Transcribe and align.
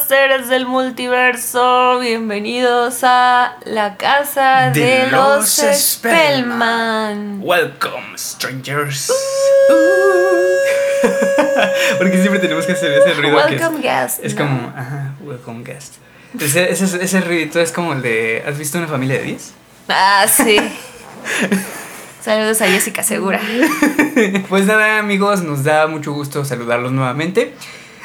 seres 0.00 0.48
del 0.48 0.64
multiverso, 0.66 1.98
bienvenidos 2.00 3.00
a 3.02 3.56
la 3.64 3.96
casa 3.96 4.70
de, 4.70 4.80
De 4.80 5.06
los 5.08 5.58
los 5.58 5.76
Spellman. 5.78 7.40
Welcome, 7.42 8.16
strangers. 8.16 9.12
Porque 11.98 12.18
siempre 12.20 12.38
tenemos 12.40 12.64
que 12.64 12.72
hacer 12.72 12.92
ese 12.92 13.12
ruido 13.14 13.36
que 13.46 13.56
es, 13.56 13.60
Welcome 13.60 13.82
guest. 13.82 14.24
es 14.24 14.34
¿no? 14.34 14.40
como, 14.46 14.72
ajá, 14.76 15.14
welcome 15.20 15.62
guest. 15.62 15.96
Ese, 16.40 16.70
ese, 16.70 17.04
ese 17.04 17.20
ruidito 17.20 17.60
es 17.60 17.70
como 17.72 17.92
el 17.92 18.00
de, 18.00 18.42
¿has 18.46 18.56
visto 18.56 18.78
una 18.78 18.88
familia 18.88 19.18
de 19.18 19.24
10? 19.24 19.52
Ah, 19.88 20.24
sí. 20.26 20.56
Saludos 22.22 22.62
a 22.62 22.66
Jessica 22.68 23.02
Segura. 23.02 23.40
Pues 24.48 24.66
nada, 24.66 24.98
amigos, 24.98 25.42
nos 25.42 25.64
da 25.64 25.86
mucho 25.86 26.12
gusto 26.12 26.44
saludarlos 26.44 26.92
nuevamente. 26.92 27.54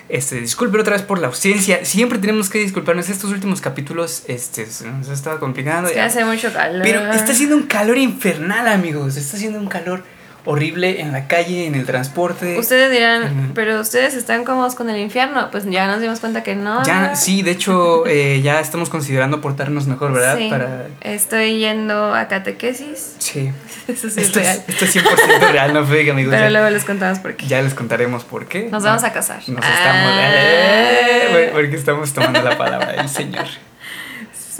Este, 0.10 0.40
disculpen 0.40 0.80
otra 0.82 0.94
vez 0.94 1.02
por 1.02 1.20
la 1.20 1.28
ausencia. 1.28 1.84
Siempre 1.84 2.18
tenemos 2.20 2.50
que 2.50 2.60
disculparnos. 2.60 3.10
Estos 3.10 3.32
últimos 3.32 3.60
capítulos 3.62 4.24
este, 4.28 4.68
nos 4.86 5.10
ha 5.10 5.14
estado 5.14 5.40
complicando. 5.40 5.90
Es 5.90 5.96
que 5.96 6.02
hace 6.02 6.24
mucho 6.24 6.52
calor. 6.54 6.82
Pero 6.84 7.12
está 7.12 7.32
haciendo 7.32 7.56
un 7.56 7.64
calor 7.64 7.98
infernal, 7.98 8.68
amigos. 8.68 9.18
Está 9.18 9.38
haciendo 9.38 9.60
un 9.60 9.68
calor 9.68 10.04
horrible 10.48 11.02
en 11.02 11.12
la 11.12 11.28
calle, 11.28 11.68
en 11.68 11.76
el 11.76 11.86
transporte. 11.86 12.58
Ustedes 12.58 12.90
dirán, 12.92 13.52
pero 13.54 13.80
ustedes 13.82 14.14
están 14.16 14.46
cómodos 14.46 14.76
con 14.76 14.90
el 14.90 14.98
infierno. 14.98 15.50
Pues 15.52 15.66
ya 15.70 15.86
nos 15.88 16.00
dimos 16.02 16.20
cuenta 16.20 16.42
que 16.42 16.56
no. 16.56 16.84
Ya, 16.86 17.16
sí, 17.16 17.42
de 17.44 17.52
hecho, 17.52 18.06
eh, 18.08 18.42
ya 18.42 18.60
estamos 18.60 18.90
considerando 18.90 19.42
portarnos 19.42 19.88
mejor, 19.88 20.14
¿verdad? 20.14 20.38
Sí. 20.38 20.48
Para. 20.50 20.88
Estoy 21.02 21.60
yendo 21.60 22.16
a 22.16 22.28
catequesis. 22.28 23.16
Sí. 23.20 23.52
Eso 23.88 24.10
sí 24.10 24.20
es 24.20 24.28
Esto 24.28 24.40
real. 24.40 24.64
es, 24.68 24.82
esto 24.82 24.86
es 24.86 25.06
100% 25.06 25.52
real, 25.52 25.74
no 25.74 25.86
fake, 25.86 26.10
amigos. 26.10 26.32
Pero 26.34 26.46
Ya- 26.46 26.50
luego 26.52 26.70
les 26.70 26.84
contamos 26.84 27.20
por 27.20 27.36
qué. 27.36 27.48
Ya 27.48 27.62
les 27.62 27.74
contaremos 27.74 28.24
por 28.26 28.46
qué. 28.48 28.68
Nos 28.72 28.84
vamos 28.84 29.04
a 29.04 29.14
casar. 29.14 29.40
Nos 29.48 29.64
Ah. 29.64 29.70
estamos. 29.74 30.12
eh, 30.20 31.50
porque 31.54 31.76
estamos 31.76 32.14
tomando 32.14 32.42
la 32.42 32.58
palabra 32.58 32.94
del 32.94 33.10
Señor. 33.10 33.46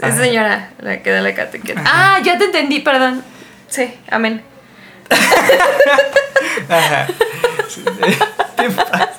Es 0.00 0.14
señora 0.14 0.70
la 0.80 1.02
que 1.02 1.10
da 1.10 1.20
la 1.20 1.34
catequesis. 1.34 1.82
Ah, 1.84 2.20
ya 2.24 2.38
te 2.38 2.44
entendí, 2.44 2.80
perdón. 2.80 3.22
Sí, 3.68 3.92
amén. 4.10 4.42
Ajá. 6.68 7.06
Sí, 7.68 7.82
¿Qué 8.56 8.70
pasa? 8.70 9.10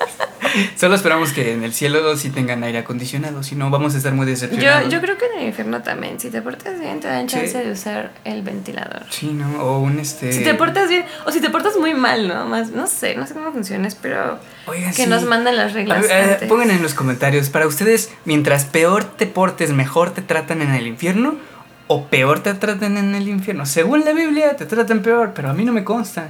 Solo 0.75 0.95
esperamos 0.95 1.31
que 1.31 1.53
en 1.53 1.63
el 1.63 1.73
cielo 1.73 2.17
sí 2.17 2.31
tengan 2.31 2.63
aire 2.63 2.79
acondicionado, 2.79 3.43
si 3.43 3.55
no 3.55 3.69
vamos 3.69 3.93
a 3.93 3.97
estar 3.97 4.13
muy 4.13 4.25
decepcionados. 4.25 4.85
Yo, 4.85 4.89
yo 4.89 5.01
creo 5.01 5.17
que 5.17 5.25
en 5.27 5.39
el 5.41 5.47
infierno 5.49 5.81
también. 5.83 6.19
Si 6.19 6.29
te 6.31 6.41
portas 6.41 6.79
bien, 6.79 6.99
te 6.99 7.07
dan 7.07 7.29
Sí. 7.29 7.35
chance 7.37 7.57
de 7.63 7.71
usar 7.71 8.11
el 8.25 8.41
ventilador. 8.41 9.03
Sí, 9.09 9.27
¿no? 9.27 9.61
O 9.63 9.79
un 9.79 9.99
este. 9.99 10.33
Si 10.33 10.43
te 10.43 10.55
portas 10.55 10.89
bien, 10.89 11.05
o 11.25 11.31
si 11.31 11.39
te 11.39 11.49
portas 11.49 11.77
muy 11.77 11.93
mal, 11.93 12.27
¿no? 12.27 12.45
Más, 12.45 12.71
no 12.71 12.87
sé, 12.87 13.15
no 13.15 13.27
sé 13.27 13.35
cómo 13.35 13.51
funciona, 13.51 13.87
pero 14.01 14.39
Oigan, 14.65 14.89
que 14.93 15.03
sí. 15.03 15.09
nos 15.09 15.23
manden 15.23 15.55
las 15.55 15.73
reglas. 15.73 16.01
ver, 16.01 16.11
eh, 16.11 16.33
antes. 16.33 16.49
pongan 16.49 16.71
en 16.71 16.81
los 16.81 16.93
comentarios, 16.95 17.49
para 17.49 17.67
ustedes, 17.67 18.11
mientras 18.25 18.65
peor 18.65 19.03
te 19.05 19.27
portes, 19.27 19.71
mejor 19.71 20.11
te 20.11 20.21
tratan 20.23 20.61
en 20.63 20.73
el 20.73 20.87
infierno 20.87 21.35
o 21.91 22.05
peor 22.05 22.39
te 22.41 22.53
tratan 22.53 22.97
en 22.97 23.13
el 23.15 23.27
infierno. 23.27 23.65
Según 23.65 24.05
la 24.05 24.13
Biblia, 24.13 24.55
te 24.55 24.65
tratan 24.65 25.01
peor, 25.01 25.31
pero 25.35 25.49
a 25.49 25.53
mí 25.53 25.65
no 25.65 25.73
me 25.73 25.83
consta. 25.83 26.27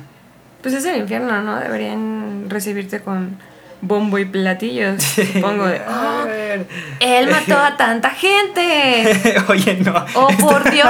Pues 0.64 0.74
es 0.74 0.86
el 0.86 0.98
infierno, 0.98 1.42
¿no? 1.42 1.60
Deberían 1.60 2.46
recibirte 2.50 3.02
con 3.02 3.38
bombo 3.82 4.18
y 4.20 4.26
platillos, 4.26 5.04
supongo. 5.34 5.68
De, 5.68 5.78
A 5.80 6.22
"Oh, 6.24 6.26
ver. 6.26 6.66
él 7.00 7.30
mató 7.30 7.58
a 7.58 7.78
tanta 7.78 8.10
gente. 8.10 9.36
Oye, 9.50 9.78
no. 9.86 10.06
¡Oh, 10.16 10.28
por 10.40 10.70
Dios! 10.72 10.90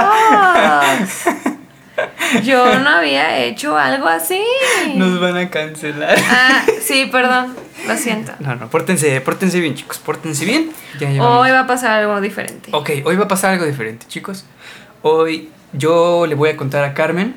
Yo 2.44 2.78
no 2.80 2.88
había 2.88 3.38
hecho 3.38 3.76
algo 3.76 4.08
así. 4.08 4.42
Nos 4.94 5.20
van 5.20 5.36
a 5.36 5.50
cancelar. 5.50 6.16
Ah, 6.30 6.62
sí, 6.80 7.08
perdón. 7.12 7.54
Lo 7.86 7.96
siento. 7.96 8.32
No, 8.40 8.54
no, 8.56 8.68
pórtense, 8.68 9.20
pórtense 9.20 9.58
bien, 9.60 9.74
chicos, 9.74 9.98
pórtense 9.98 10.44
bien. 10.44 10.70
Ya. 10.98 11.08
Hoy 11.22 11.50
va 11.50 11.60
a 11.60 11.66
pasar 11.66 12.00
algo 12.00 12.20
diferente. 12.20 12.70
Ok, 12.72 12.90
hoy 13.04 13.16
va 13.16 13.24
a 13.24 13.28
pasar 13.28 13.52
algo 13.52 13.66
diferente, 13.66 14.06
chicos. 14.08 14.44
Hoy 15.02 15.50
yo 15.72 16.26
le 16.26 16.34
voy 16.34 16.50
a 16.50 16.56
contar 16.56 16.84
a 16.84 16.94
Carmen 16.94 17.36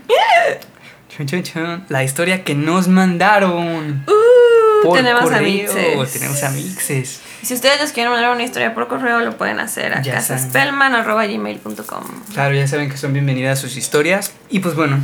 chun, 1.09 1.25
chun, 1.27 1.43
chun, 1.43 1.85
la 1.89 2.03
historia 2.03 2.43
que 2.43 2.55
nos 2.55 2.87
mandaron. 2.87 4.03
Uh, 4.07 4.83
por 4.83 4.97
tenemos 4.97 5.23
correo. 5.23 5.39
amixes. 5.39 6.13
Tenemos 6.13 6.43
amixes. 6.43 7.21
Y 7.41 7.45
Si 7.45 7.53
ustedes 7.53 7.79
nos 7.79 7.91
quieren 7.91 8.11
mandar 8.11 8.31
una 8.31 8.43
historia 8.43 8.73
por 8.73 8.87
correo, 8.87 9.19
lo 9.21 9.37
pueden 9.37 9.59
hacer 9.59 9.93
a 9.93 10.01
casaspellman.gmail.com. 10.01 12.03
Claro, 12.33 12.55
ya 12.55 12.67
saben 12.67 12.89
que 12.89 12.97
son 12.97 13.13
bienvenidas 13.13 13.59
sus 13.59 13.77
historias. 13.77 14.33
Y 14.49 14.59
pues 14.59 14.75
bueno, 14.75 14.99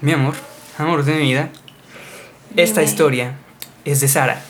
mi 0.00 0.12
amor, 0.12 0.34
amor 0.78 1.04
de 1.04 1.14
mi 1.14 1.22
vida, 1.22 1.48
esta 2.56 2.80
Dime. 2.80 2.90
historia 2.92 3.32
es 3.84 4.00
de 4.00 4.08
Sara. 4.08 4.40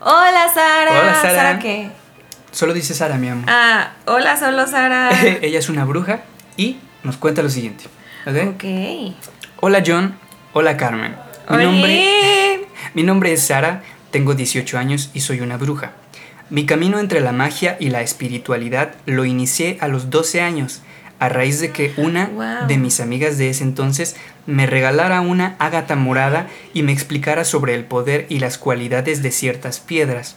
Hola, 0.00 0.46
Sara. 0.52 1.00
Hola, 1.00 1.20
Sara. 1.20 1.58
qué? 1.58 1.90
Solo 2.52 2.74
dice 2.74 2.94
Sara, 2.94 3.16
mi 3.16 3.28
amor. 3.28 3.44
Ah, 3.48 3.92
hola, 4.06 4.36
solo 4.36 4.66
Sara. 4.66 5.10
Ella 5.42 5.58
es 5.58 5.68
una 5.68 5.84
bruja 5.84 6.20
y 6.56 6.78
nos 7.04 7.16
cuenta 7.16 7.42
lo 7.42 7.50
siguiente. 7.50 7.84
¿ok? 8.26 8.54
ok. 8.54 8.64
Hola 9.60 9.82
John, 9.86 10.16
hola 10.52 10.76
Carmen. 10.76 11.14
Mi 11.50 11.56
nombre, 11.64 12.04
mi 12.94 13.02
nombre 13.02 13.32
es 13.32 13.42
Sara, 13.42 13.82
tengo 14.10 14.34
18 14.34 14.78
años 14.78 15.10
y 15.14 15.20
soy 15.20 15.40
una 15.40 15.56
bruja. 15.56 15.92
Mi 16.50 16.66
camino 16.66 16.98
entre 16.98 17.20
la 17.20 17.32
magia 17.32 17.76
y 17.80 17.88
la 17.90 18.02
espiritualidad 18.02 18.94
lo 19.06 19.24
inicié 19.24 19.78
a 19.80 19.88
los 19.88 20.10
12 20.10 20.40
años, 20.42 20.82
a 21.18 21.28
raíz 21.28 21.60
de 21.60 21.70
que 21.70 21.94
una 21.96 22.26
Wow. 22.26 22.66
de 22.68 22.76
mis 22.78 23.00
amigas 23.00 23.38
de 23.38 23.48
ese 23.48 23.64
entonces 23.64 24.16
me 24.46 24.66
regalara 24.66 25.20
una 25.20 25.54
ágata 25.58 25.94
morada 25.96 26.48
y 26.74 26.82
me 26.82 26.92
explicara 26.92 27.44
sobre 27.44 27.74
el 27.74 27.84
poder 27.84 28.26
y 28.28 28.40
las 28.40 28.58
cualidades 28.58 29.22
de 29.22 29.30
ciertas 29.30 29.80
piedras. 29.80 30.36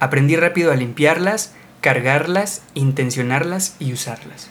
Aprendí 0.00 0.36
rápido 0.36 0.70
a 0.70 0.76
limpiarlas, 0.76 1.54
cargarlas, 1.80 2.62
intencionarlas 2.74 3.74
y 3.78 3.92
usarlas. 3.92 4.48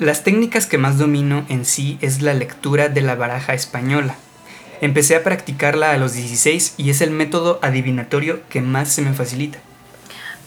Las 0.00 0.24
técnicas 0.24 0.64
que 0.64 0.78
más 0.78 0.96
domino 0.96 1.44
en 1.50 1.66
sí 1.66 1.98
es 2.00 2.22
la 2.22 2.32
lectura 2.32 2.88
de 2.88 3.02
la 3.02 3.16
baraja 3.16 3.52
española. 3.52 4.14
Empecé 4.80 5.14
a 5.14 5.22
practicarla 5.22 5.92
a 5.92 5.98
los 5.98 6.14
16 6.14 6.76
y 6.78 6.88
es 6.88 7.02
el 7.02 7.10
método 7.10 7.58
adivinatorio 7.60 8.40
que 8.48 8.62
más 8.62 8.88
se 8.88 9.02
me 9.02 9.12
facilita. 9.12 9.58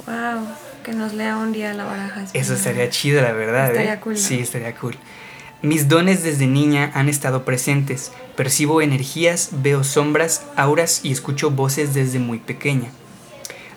Wow, 0.07 0.47
que 0.83 0.93
nos 0.93 1.13
lea 1.13 1.37
un 1.37 1.51
día 1.51 1.71
la 1.75 1.85
baraja. 1.85 2.21
Eso 2.23 2.33
española. 2.33 2.55
estaría 2.57 2.89
chido, 2.89 3.21
la 3.21 3.31
verdad. 3.33 3.67
¿eh? 3.67 3.71
Estaría 3.73 3.99
cool, 3.99 4.13
¿no? 4.13 4.19
Sí, 4.19 4.39
estaría 4.39 4.73
cool. 4.73 4.95
Mis 5.61 5.87
dones 5.87 6.23
desde 6.23 6.47
niña 6.47 6.89
han 6.95 7.07
estado 7.07 7.45
presentes. 7.45 8.11
Percibo 8.35 8.81
energías, 8.81 9.49
veo 9.51 9.83
sombras, 9.83 10.45
auras 10.55 11.01
y 11.03 11.11
escucho 11.11 11.51
voces 11.51 11.93
desde 11.93 12.17
muy 12.17 12.39
pequeña. 12.39 12.89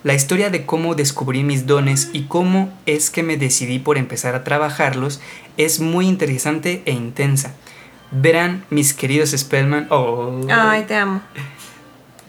La 0.06 0.14
historia 0.14 0.50
de 0.50 0.64
cómo 0.64 0.94
descubrí 0.94 1.42
mis 1.42 1.66
dones 1.66 2.10
y 2.12 2.26
cómo 2.26 2.72
es 2.86 3.10
que 3.10 3.24
me 3.24 3.36
decidí 3.36 3.80
por 3.80 3.98
empezar 3.98 4.36
a 4.36 4.44
trabajarlos 4.44 5.20
es 5.56 5.80
muy 5.80 6.06
interesante 6.06 6.80
e 6.86 6.92
intensa. 6.92 7.56
Verán, 8.12 8.64
mis 8.70 8.94
queridos 8.94 9.30
Spellman. 9.36 9.88
Oh. 9.90 10.46
Ay, 10.48 10.84
te 10.84 10.94
amo. 10.94 11.22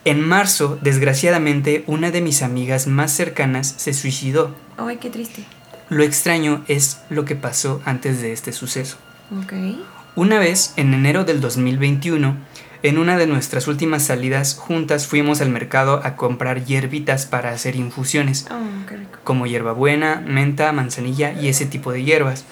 En 0.06 0.28
marzo, 0.28 0.80
desgraciadamente, 0.82 1.84
una 1.86 2.10
de 2.10 2.22
mis 2.22 2.42
amigas 2.42 2.88
más 2.88 3.12
cercanas 3.12 3.76
se 3.78 3.94
suicidó. 3.94 4.56
Ay, 4.78 4.98
qué 4.98 5.12
triste. 5.12 5.46
Lo 5.90 6.02
extraño 6.02 6.66
es 6.68 7.02
lo 7.12 7.26
que 7.26 7.36
pasó 7.36 7.84
antes 7.86 8.24
de 8.24 8.34
este 8.34 8.54
suceso. 8.54 8.98
Ok. 9.40 9.54
Una 10.16 10.40
vez, 10.40 10.74
en 10.78 10.96
enero 10.96 11.26
del 11.26 11.42
2021, 11.42 12.38
en 12.84 12.98
una 12.98 13.18
de 13.18 13.28
nuestras 13.28 13.68
últimas 13.68 14.04
salidas 14.04 14.56
juntas 14.56 15.08
fuimos 15.08 15.42
al 15.42 15.50
mercado 15.50 16.02
a 16.04 16.16
comprar 16.16 16.64
hierbitas 16.66 17.26
para 17.26 17.52
hacer 17.52 17.76
infusiones, 17.76 18.46
Oh, 18.52 18.88
qué 18.88 18.98
rico. 18.98 19.20
como 19.24 19.48
hierbabuena, 19.48 20.24
menta, 20.26 20.72
manzanilla 20.72 21.34
y 21.34 21.48
ese 21.48 21.66
tipo 21.66 21.92
de 21.92 22.04
hierbas. 22.04 22.46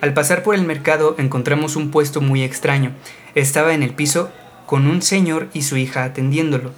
Al 0.00 0.12
pasar 0.14 0.42
por 0.42 0.54
el 0.54 0.64
mercado 0.64 1.16
encontramos 1.18 1.76
un 1.76 1.90
puesto 1.90 2.20
muy 2.20 2.42
extraño. 2.42 2.92
Estaba 3.34 3.74
en 3.74 3.82
el 3.82 3.94
piso 3.94 4.30
con 4.66 4.86
un 4.86 5.02
señor 5.02 5.48
y 5.54 5.62
su 5.62 5.76
hija 5.76 6.04
atendiéndolo. 6.04 6.72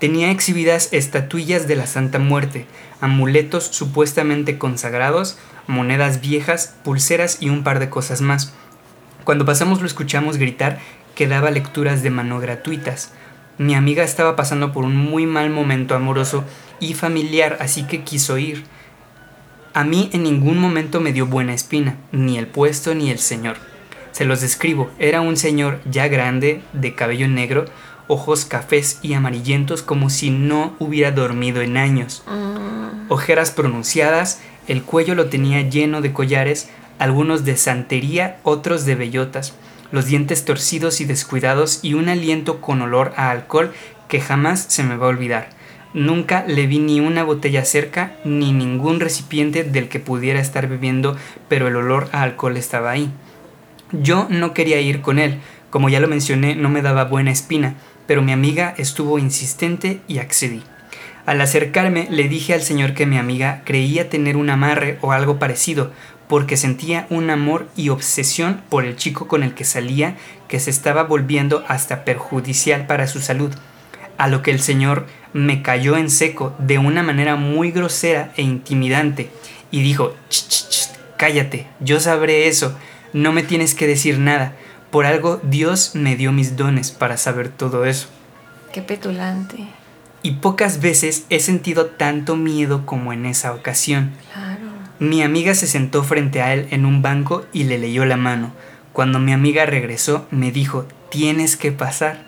Tenía 0.00 0.30
exhibidas 0.30 0.88
estatuillas 0.92 1.66
de 1.68 1.76
la 1.76 1.86
Santa 1.86 2.18
Muerte, 2.18 2.66
amuletos 3.00 3.64
supuestamente 3.64 4.58
consagrados, 4.58 5.38
monedas 5.66 6.20
viejas, 6.20 6.74
pulseras 6.84 7.38
y 7.40 7.48
un 7.50 7.62
par 7.62 7.78
de 7.78 7.88
cosas 7.88 8.20
más. 8.20 8.52
Cuando 9.24 9.44
pasamos 9.44 9.80
lo 9.80 9.86
escuchamos 9.86 10.36
gritar 10.36 10.78
que 11.16 11.26
daba 11.26 11.50
lecturas 11.50 12.04
de 12.04 12.10
mano 12.10 12.38
gratuitas. 12.38 13.10
Mi 13.58 13.74
amiga 13.74 14.04
estaba 14.04 14.36
pasando 14.36 14.72
por 14.72 14.84
un 14.84 14.94
muy 14.94 15.26
mal 15.26 15.50
momento 15.50 15.96
amoroso 15.96 16.44
y 16.78 16.94
familiar, 16.94 17.56
así 17.58 17.84
que 17.84 18.04
quiso 18.04 18.38
ir. 18.38 18.64
A 19.74 19.82
mí 19.82 20.10
en 20.12 20.22
ningún 20.22 20.58
momento 20.58 21.00
me 21.00 21.12
dio 21.12 21.26
buena 21.26 21.54
espina, 21.54 21.96
ni 22.12 22.38
el 22.38 22.46
puesto 22.46 22.94
ni 22.94 23.10
el 23.10 23.18
señor. 23.18 23.56
Se 24.12 24.24
los 24.24 24.40
describo, 24.40 24.90
era 24.98 25.20
un 25.20 25.36
señor 25.36 25.80
ya 25.90 26.06
grande, 26.08 26.62
de 26.72 26.94
cabello 26.94 27.28
negro, 27.28 27.64
ojos 28.08 28.44
cafés 28.44 28.98
y 29.02 29.14
amarillentos 29.14 29.82
como 29.82 30.10
si 30.10 30.30
no 30.30 30.74
hubiera 30.78 31.10
dormido 31.10 31.60
en 31.62 31.76
años. 31.76 32.22
Mm, 32.26 33.10
Ojeras 33.10 33.50
pronunciadas, 33.50 34.40
el 34.68 34.82
cuello 34.82 35.14
lo 35.14 35.26
tenía 35.26 35.62
lleno 35.62 36.00
de 36.00 36.12
collares, 36.12 36.68
algunos 36.98 37.44
de 37.44 37.56
santería, 37.56 38.38
otros 38.42 38.84
de 38.84 38.94
bellotas, 38.94 39.54
los 39.92 40.06
dientes 40.06 40.44
torcidos 40.44 41.00
y 41.00 41.04
descuidados 41.04 41.80
y 41.82 41.94
un 41.94 42.08
aliento 42.08 42.60
con 42.60 42.82
olor 42.82 43.12
a 43.16 43.30
alcohol 43.30 43.72
que 44.08 44.20
jamás 44.20 44.66
se 44.68 44.82
me 44.82 44.96
va 44.96 45.06
a 45.06 45.10
olvidar. 45.10 45.48
Nunca 45.94 46.44
le 46.46 46.66
vi 46.66 46.78
ni 46.78 47.00
una 47.00 47.24
botella 47.24 47.64
cerca 47.64 48.16
ni 48.24 48.52
ningún 48.52 49.00
recipiente 49.00 49.64
del 49.64 49.88
que 49.88 50.00
pudiera 50.00 50.40
estar 50.40 50.68
bebiendo, 50.68 51.16
pero 51.48 51.68
el 51.68 51.76
olor 51.76 52.08
a 52.12 52.22
alcohol 52.22 52.56
estaba 52.56 52.90
ahí. 52.90 53.10
Yo 53.92 54.26
no 54.28 54.52
quería 54.52 54.80
ir 54.80 55.00
con 55.00 55.18
él, 55.18 55.40
como 55.70 55.88
ya 55.88 56.00
lo 56.00 56.08
mencioné, 56.08 56.54
no 56.54 56.68
me 56.68 56.82
daba 56.82 57.04
buena 57.04 57.30
espina, 57.30 57.74
pero 58.06 58.22
mi 58.22 58.32
amiga 58.32 58.74
estuvo 58.78 59.18
insistente 59.18 60.00
y 60.08 60.18
accedí. 60.18 60.62
Al 61.24 61.40
acercarme 61.40 62.06
le 62.10 62.28
dije 62.28 62.54
al 62.54 62.62
señor 62.62 62.94
que 62.94 63.04
mi 63.04 63.18
amiga 63.18 63.62
creía 63.64 64.08
tener 64.08 64.36
un 64.36 64.48
amarre 64.48 64.98
o 65.00 65.12
algo 65.12 65.38
parecido, 65.38 65.92
porque 66.28 66.56
sentía 66.56 67.06
un 67.10 67.30
amor 67.30 67.68
y 67.76 67.90
obsesión 67.90 68.62
por 68.68 68.84
el 68.84 68.96
chico 68.96 69.28
con 69.28 69.42
el 69.42 69.54
que 69.54 69.64
salía 69.64 70.16
que 70.48 70.60
se 70.60 70.70
estaba 70.70 71.04
volviendo 71.04 71.64
hasta 71.68 72.04
perjudicial 72.04 72.86
para 72.86 73.06
su 73.06 73.20
salud, 73.20 73.52
a 74.18 74.28
lo 74.28 74.42
que 74.42 74.50
el 74.50 74.60
señor 74.60 75.06
me 75.32 75.62
cayó 75.62 75.96
en 75.96 76.10
seco 76.10 76.54
de 76.58 76.78
una 76.78 77.02
manera 77.02 77.36
muy 77.36 77.70
grosera 77.70 78.32
e 78.36 78.42
intimidante 78.42 79.30
y 79.70 79.82
dijo, 79.82 80.14
ch, 80.28 80.48
ch, 80.48 80.68
ch, 80.68 80.90
cállate, 81.16 81.66
yo 81.80 82.00
sabré 82.00 82.48
eso, 82.48 82.76
no 83.12 83.32
me 83.32 83.42
tienes 83.42 83.74
que 83.74 83.86
decir 83.86 84.18
nada, 84.18 84.54
por 84.90 85.06
algo 85.06 85.40
Dios 85.42 85.94
me 85.94 86.16
dio 86.16 86.32
mis 86.32 86.56
dones 86.56 86.90
para 86.90 87.16
saber 87.16 87.48
todo 87.48 87.84
eso. 87.84 88.08
Qué 88.72 88.82
petulante. 88.82 89.66
Y 90.22 90.32
pocas 90.32 90.80
veces 90.80 91.24
he 91.30 91.40
sentido 91.40 91.86
tanto 91.86 92.36
miedo 92.36 92.86
como 92.86 93.12
en 93.12 93.26
esa 93.26 93.52
ocasión. 93.52 94.12
Claro. 94.32 94.75
Mi 94.98 95.22
amiga 95.22 95.54
se 95.54 95.66
sentó 95.66 96.02
frente 96.02 96.40
a 96.40 96.54
él 96.54 96.68
en 96.70 96.86
un 96.86 97.02
banco 97.02 97.44
y 97.52 97.64
le 97.64 97.78
leyó 97.78 98.06
la 98.06 98.16
mano. 98.16 98.52
Cuando 98.92 99.18
mi 99.18 99.32
amiga 99.32 99.66
regresó, 99.66 100.26
me 100.30 100.50
dijo, 100.50 100.86
tienes 101.10 101.56
que 101.56 101.70
pasar. 101.70 102.24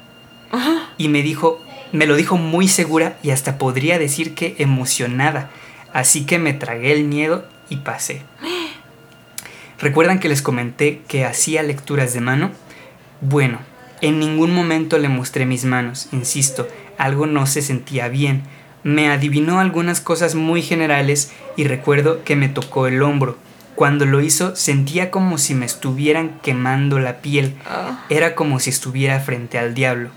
Y 0.99 1.09
me 1.09 1.23
dijo, 1.23 1.61
me 1.93 2.07
lo 2.07 2.17
dijo 2.17 2.37
muy 2.37 2.69
segura 2.69 3.19
y 3.23 3.31
hasta 3.31 3.57
podría 3.57 3.99
decir 3.99 4.35
que 4.35 4.55
emocionada. 4.59 5.51
Así 5.95 6.27
que 6.27 6.39
me 6.39 6.53
tragué 6.53 6.93
el 6.93 7.05
miedo 7.05 7.49
y 7.71 7.77
pasé. 7.77 8.23
¿Recuerdan 9.81 10.19
que 10.19 10.29
les 10.29 10.43
comenté 10.43 11.01
que 11.09 11.25
hacía 11.25 11.63
lecturas 11.63 12.13
de 12.13 12.21
mano? 12.21 12.51
Bueno, 13.23 13.61
en 14.03 14.19
ningún 14.19 14.55
momento 14.55 14.99
le 14.99 15.09
mostré 15.09 15.47
mis 15.47 15.65
manos, 15.65 16.09
insisto, 16.13 16.69
algo 16.99 17.27
no 17.27 17.47
se 17.47 17.63
sentía 17.63 18.09
bien 18.09 18.43
me 18.89 19.11
adivinó 19.11 19.61
algunas 19.61 20.01
cosas 20.01 20.35
muy 20.35 20.63
generales 20.63 21.31
y 21.59 21.65
recuerdo 21.65 22.25
que 22.25 22.37
me 22.37 22.49
tocó 22.49 22.87
el 22.87 23.03
hombro. 23.03 23.37
Cuando 23.75 24.07
lo 24.07 24.23
hizo 24.23 24.57
sentía 24.57 25.11
como 25.11 25.37
si 25.37 25.55
me 25.55 25.67
estuvieran 25.67 26.41
quemando 26.43 26.99
la 26.99 27.19
piel. 27.19 27.53
Ah. 27.67 28.07
Era 28.09 28.35
como 28.35 28.61
si 28.61 28.71
estuviera 28.71 29.21
frente 29.21 29.59
al 29.59 29.75
diablo. 29.75 30.09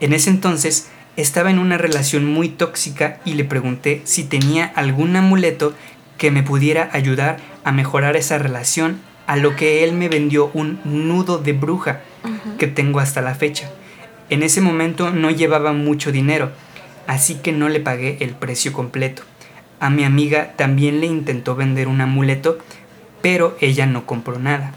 En 0.00 0.14
ese 0.14 0.30
entonces 0.30 0.88
estaba 1.18 1.50
en 1.50 1.58
una 1.58 1.76
relación 1.76 2.24
muy 2.24 2.48
tóxica 2.48 3.20
y 3.26 3.34
le 3.34 3.44
pregunté 3.44 4.00
si 4.04 4.24
tenía 4.24 4.64
algún 4.64 5.14
amuleto 5.14 5.74
que 6.16 6.30
me 6.30 6.42
pudiera 6.42 6.88
ayudar 6.94 7.36
a 7.64 7.72
mejorar 7.72 8.16
esa 8.16 8.38
relación, 8.38 8.98
a 9.26 9.36
lo 9.36 9.56
que 9.56 9.84
él 9.84 9.92
me 9.92 10.08
vendió 10.08 10.50
un 10.54 10.80
nudo 10.84 11.36
de 11.36 11.52
bruja 11.52 12.00
que 12.58 12.66
tengo 12.66 12.98
hasta 12.98 13.20
la 13.20 13.34
fecha. 13.34 13.70
En 14.30 14.42
ese 14.42 14.62
momento 14.62 15.10
no 15.10 15.30
llevaba 15.30 15.74
mucho 15.74 16.12
dinero, 16.12 16.50
así 17.06 17.36
que 17.36 17.52
no 17.52 17.68
le 17.68 17.80
pagué 17.80 18.18
el 18.20 18.30
precio 18.30 18.72
completo. 18.72 19.22
A 19.80 19.90
mi 19.90 20.04
amiga 20.04 20.54
también 20.56 21.00
le 21.00 21.06
intentó 21.06 21.54
vender 21.54 21.88
un 21.88 22.00
amuleto, 22.00 22.58
pero 23.22 23.56
ella 23.60 23.86
no 23.86 24.06
compró 24.06 24.38
nada. 24.38 24.72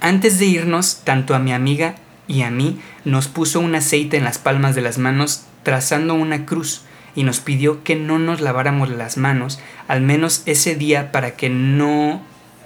Antes 0.00 0.38
de 0.38 0.46
irnos, 0.46 1.00
tanto 1.04 1.34
a 1.34 1.38
mi 1.38 1.52
amiga 1.52 1.96
y 2.28 2.42
a 2.42 2.50
mí 2.50 2.78
nos 3.04 3.28
puso 3.28 3.60
un 3.60 3.74
aceite 3.74 4.16
en 4.16 4.24
las 4.24 4.38
palmas 4.38 4.74
de 4.74 4.82
las 4.82 4.98
manos 4.98 5.44
trazando 5.62 6.14
una 6.14 6.46
cruz 6.46 6.82
y 7.14 7.22
nos 7.22 7.40
pidió 7.40 7.82
que 7.84 7.96
no 7.96 8.18
nos 8.18 8.40
laváramos 8.40 8.90
las 8.90 9.16
manos, 9.16 9.60
al 9.88 10.00
menos 10.00 10.42
ese 10.46 10.74
día 10.74 11.12
para 11.12 11.36
que 11.36 11.48
no 11.48 12.22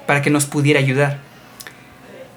para 0.06 0.22
que 0.22 0.30
nos 0.30 0.46
pudiera 0.46 0.80
ayudar. 0.80 1.18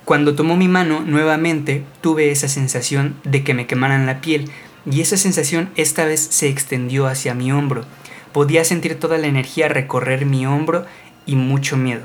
Cuando 0.04 0.36
tomó 0.36 0.58
mi 0.58 0.68
mano 0.68 1.02
nuevamente, 1.06 1.86
tuve 2.02 2.32
esa 2.32 2.50
sensación 2.50 3.16
de 3.24 3.44
que 3.44 3.54
me 3.54 3.66
quemaran 3.66 4.06
la 4.06 4.20
piel, 4.20 4.52
y 4.86 5.02
esa 5.02 5.18
sensación 5.18 5.70
esta 5.76 6.06
vez 6.06 6.20
se 6.22 6.50
extendió 6.50 7.08
hacia 7.08 7.34
mi 7.34 7.52
hombro. 7.52 7.86
Podía 8.32 8.64
sentir 8.64 9.00
toda 9.00 9.18
la 9.18 9.28
energía 9.28 9.68
recorrer 9.68 10.26
mi 10.26 10.46
hombro 10.46 10.86
y 11.26 11.36
mucho 11.36 11.78
miedo. 11.78 12.04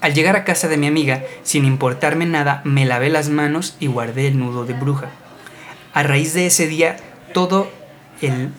Al 0.00 0.14
llegar 0.14 0.36
a 0.36 0.44
casa 0.44 0.68
de 0.68 0.76
mi 0.76 0.86
amiga, 0.86 1.24
sin 1.42 1.64
importarme 1.64 2.24
nada, 2.24 2.62
me 2.64 2.84
lavé 2.84 3.10
las 3.10 3.28
manos 3.28 3.76
y 3.80 3.88
guardé 3.88 4.28
el 4.28 4.38
nudo 4.38 4.64
de 4.64 4.74
bruja. 4.74 5.08
A 5.92 6.02
raíz 6.02 6.34
de 6.34 6.46
ese 6.46 6.66
día, 6.68 6.96
todo 7.34 7.70
el 8.22 8.50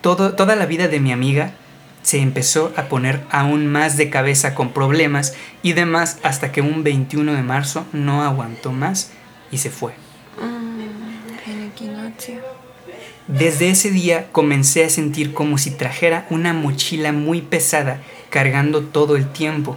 todo, 0.00 0.34
toda 0.34 0.56
la 0.56 0.66
vida 0.66 0.88
de 0.88 0.98
mi 0.98 1.12
amiga 1.12 1.52
se 2.02 2.18
empezó 2.18 2.72
a 2.76 2.88
poner 2.88 3.22
aún 3.30 3.68
más 3.68 3.96
de 3.96 4.10
cabeza 4.10 4.56
con 4.56 4.72
problemas 4.72 5.34
y 5.62 5.74
demás 5.74 6.18
hasta 6.24 6.50
que 6.50 6.60
un 6.60 6.82
21 6.82 7.34
de 7.34 7.42
marzo 7.42 7.86
no 7.92 8.24
aguantó 8.24 8.72
más 8.72 9.12
y 9.52 9.58
se 9.58 9.70
fue. 9.70 9.94
Desde 13.28 13.70
ese 13.70 13.90
día 13.90 14.28
comencé 14.32 14.84
a 14.84 14.90
sentir 14.90 15.32
como 15.32 15.56
si 15.56 15.70
trajera 15.70 16.26
una 16.30 16.52
mochila 16.52 17.12
muy 17.12 17.40
pesada 17.40 18.00
cargando 18.30 18.82
todo 18.82 19.16
el 19.16 19.30
tiempo. 19.30 19.76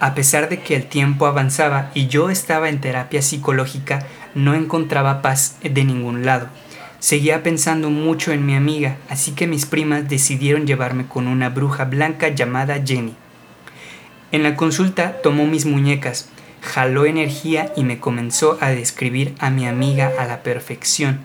A 0.00 0.14
pesar 0.14 0.48
de 0.48 0.60
que 0.60 0.76
el 0.76 0.86
tiempo 0.86 1.26
avanzaba 1.26 1.90
y 1.94 2.08
yo 2.08 2.28
estaba 2.28 2.68
en 2.68 2.80
terapia 2.80 3.22
psicológica, 3.22 4.06
no 4.34 4.54
encontraba 4.54 5.22
paz 5.22 5.56
de 5.62 5.84
ningún 5.84 6.26
lado. 6.26 6.48
Seguía 6.98 7.42
pensando 7.42 7.90
mucho 7.90 8.32
en 8.32 8.44
mi 8.44 8.54
amiga, 8.54 8.96
así 9.08 9.32
que 9.32 9.46
mis 9.46 9.66
primas 9.66 10.08
decidieron 10.08 10.66
llevarme 10.66 11.06
con 11.06 11.26
una 11.26 11.48
bruja 11.50 11.84
blanca 11.84 12.28
llamada 12.28 12.82
Jenny. 12.84 13.14
En 14.32 14.42
la 14.42 14.56
consulta 14.56 15.20
tomó 15.22 15.46
mis 15.46 15.64
muñecas, 15.64 16.28
jaló 16.64 17.04
energía 17.04 17.72
y 17.76 17.84
me 17.84 18.00
comenzó 18.00 18.58
a 18.60 18.70
describir 18.70 19.34
a 19.38 19.50
mi 19.50 19.66
amiga 19.66 20.12
a 20.18 20.24
la 20.24 20.42
perfección 20.42 21.20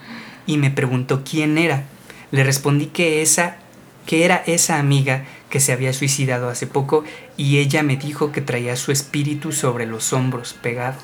y 0.46 0.58
me 0.58 0.70
preguntó 0.70 1.24
quién 1.24 1.58
era. 1.58 1.86
Le 2.32 2.44
respondí 2.44 2.88
que 2.88 3.22
esa 3.22 3.58
que 4.06 4.26
era 4.26 4.42
esa 4.48 4.80
amiga 4.80 5.26
que 5.50 5.60
se 5.60 5.72
había 5.72 5.94
suicidado 5.94 6.50
hace 6.50 6.66
poco 6.66 7.04
y 7.38 7.60
ella 7.60 7.84
me 7.84 7.96
dijo 7.96 8.32
que 8.32 8.42
traía 8.42 8.76
su 8.76 8.92
espíritu 8.92 9.52
sobre 9.52 9.86
los 9.86 10.14
hombros 10.14 10.54
pegado. 10.54 10.98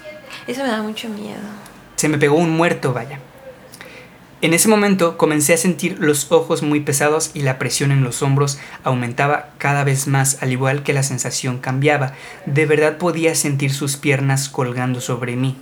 Eso 0.47 0.63
me 0.63 0.69
da 0.69 0.81
mucho 0.81 1.07
miedo. 1.09 1.37
Se 1.95 2.09
me 2.09 2.17
pegó 2.17 2.35
un 2.35 2.49
muerto, 2.49 2.93
vaya. 2.93 3.19
En 4.45 4.53
ese 4.53 4.67
momento 4.67 5.17
comencé 5.17 5.55
a 5.55 5.57
sentir 5.57 5.97
los 5.99 6.31
ojos 6.31 6.61
muy 6.61 6.79
pesados 6.79 7.31
y 7.33 7.41
la 7.41 7.57
presión 7.57 7.91
en 7.91 8.03
los 8.03 8.21
hombros 8.21 8.59
aumentaba 8.83 9.49
cada 9.57 9.83
vez 9.83 10.05
más, 10.05 10.37
al 10.43 10.51
igual 10.51 10.83
que 10.83 10.93
la 10.93 11.01
sensación 11.01 11.57
cambiaba. 11.57 12.13
De 12.45 12.67
verdad 12.67 12.99
podía 12.99 13.33
sentir 13.33 13.73
sus 13.73 13.97
piernas 13.97 14.47
colgando 14.47 15.01
sobre 15.01 15.35
mí. 15.35 15.57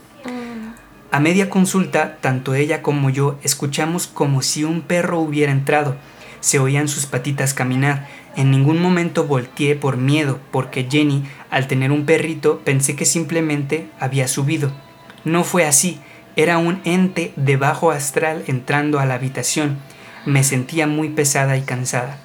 A 1.11 1.21
media 1.21 1.49
consulta, 1.49 2.17
tanto 2.19 2.55
ella 2.55 2.81
como 2.81 3.09
yo 3.09 3.39
escuchamos 3.41 4.05
como 4.05 4.41
si 4.41 4.65
un 4.65 4.81
perro 4.81 5.19
hubiera 5.19 5.53
entrado. 5.53 5.95
Se 6.41 6.59
oían 6.59 6.89
sus 6.89 7.05
patitas 7.05 7.53
caminar. 7.53 8.09
En 8.35 8.51
ningún 8.51 8.81
momento 8.81 9.23
volteé 9.23 9.77
por 9.77 9.95
miedo, 9.95 10.41
porque 10.51 10.89
Jenny, 10.91 11.23
al 11.49 11.67
tener 11.67 11.93
un 11.93 12.05
perrito, 12.05 12.59
pensé 12.65 12.97
que 12.97 13.05
simplemente 13.05 13.87
había 13.97 14.27
subido. 14.27 14.73
No 15.23 15.45
fue 15.45 15.65
así, 15.65 16.01
era 16.35 16.57
un 16.57 16.81
ente 16.83 17.33
de 17.35 17.57
bajo 17.57 17.91
astral 17.91 18.43
entrando 18.47 18.99
a 18.99 19.05
la 19.05 19.15
habitación. 19.15 19.77
Me 20.25 20.43
sentía 20.43 20.87
muy 20.87 21.09
pesada 21.09 21.57
y 21.57 21.61
cansada. 21.61 22.17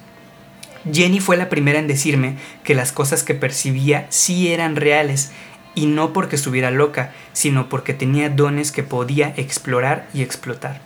Jenny 0.91 1.19
fue 1.19 1.37
la 1.37 1.49
primera 1.49 1.79
en 1.79 1.87
decirme 1.87 2.37
que 2.63 2.75
las 2.75 2.91
cosas 2.91 3.23
que 3.23 3.35
percibía 3.35 4.07
sí 4.09 4.51
eran 4.51 4.75
reales 4.75 5.31
y 5.75 5.85
no 5.85 6.13
porque 6.13 6.35
estuviera 6.35 6.71
loca, 6.71 7.11
sino 7.33 7.69
porque 7.69 7.93
tenía 7.93 8.29
dones 8.29 8.71
que 8.71 8.83
podía 8.83 9.33
explorar 9.37 10.07
y 10.13 10.21
explotar. 10.21 10.81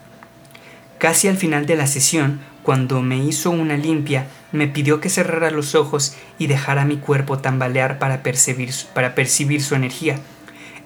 Casi 0.98 1.28
al 1.28 1.38
final 1.38 1.66
de 1.66 1.76
la 1.76 1.88
sesión, 1.88 2.42
cuando 2.64 3.02
me 3.02 3.18
hizo 3.18 3.52
una 3.52 3.78
limpia, 3.78 4.28
me 4.52 4.68
pidió 4.68 5.00
que 5.00 5.10
cerrara 5.10 5.52
los 5.52 5.76
ojos 5.76 6.16
y 6.38 6.48
dejara 6.48 6.86
mi 6.86 6.98
cuerpo 6.98 7.40
tambalear 7.40 8.00
para 8.00 8.24
percibir, 8.24 8.72
para 8.94 9.16
percibir 9.16 9.64
su 9.64 9.76
energía. 9.76 10.20